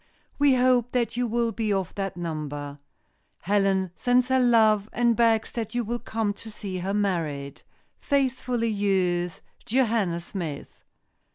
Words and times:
We 0.39 0.55
hope 0.55 0.93
that 0.93 1.15
you 1.15 1.27
will 1.27 1.51
be 1.51 1.71
of 1.71 1.93
that 1.93 2.17
number. 2.17 2.79
Helen 3.41 3.91
sends 3.93 4.29
her 4.29 4.39
love 4.39 4.89
and 4.93 5.15
begs 5.15 5.51
that 5.51 5.75
you 5.75 5.83
will 5.83 5.99
come 5.99 6.33
to 6.41 6.49
see 6.49 6.79
her 6.79 6.91
married. 6.95 7.61
"Faithfully 7.99 8.69
yours, 8.69 9.41
"Joanna 9.63 10.19
Smith." 10.19 10.83